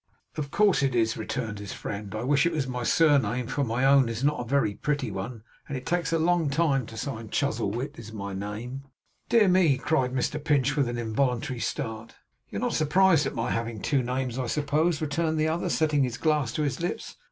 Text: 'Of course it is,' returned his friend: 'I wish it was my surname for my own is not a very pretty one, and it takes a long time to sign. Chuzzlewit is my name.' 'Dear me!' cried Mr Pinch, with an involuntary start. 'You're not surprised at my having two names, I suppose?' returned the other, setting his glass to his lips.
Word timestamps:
'Of 0.35 0.49
course 0.49 0.81
it 0.81 0.95
is,' 0.95 1.15
returned 1.15 1.59
his 1.59 1.73
friend: 1.73 2.15
'I 2.15 2.23
wish 2.23 2.47
it 2.47 2.51
was 2.51 2.65
my 2.65 2.81
surname 2.81 3.45
for 3.45 3.63
my 3.63 3.85
own 3.85 4.09
is 4.09 4.23
not 4.23 4.39
a 4.39 4.49
very 4.49 4.73
pretty 4.73 5.11
one, 5.11 5.43
and 5.67 5.77
it 5.77 5.85
takes 5.85 6.11
a 6.11 6.17
long 6.17 6.49
time 6.49 6.87
to 6.87 6.97
sign. 6.97 7.29
Chuzzlewit 7.29 7.99
is 7.99 8.11
my 8.11 8.33
name.' 8.33 8.81
'Dear 9.29 9.47
me!' 9.47 9.77
cried 9.77 10.11
Mr 10.11 10.43
Pinch, 10.43 10.75
with 10.75 10.87
an 10.89 10.97
involuntary 10.97 11.59
start. 11.59 12.15
'You're 12.49 12.61
not 12.61 12.73
surprised 12.73 13.27
at 13.27 13.35
my 13.35 13.51
having 13.51 13.79
two 13.79 14.01
names, 14.01 14.39
I 14.39 14.47
suppose?' 14.47 15.03
returned 15.03 15.39
the 15.39 15.47
other, 15.47 15.69
setting 15.69 16.01
his 16.01 16.17
glass 16.17 16.51
to 16.53 16.63
his 16.63 16.81
lips. 16.81 17.17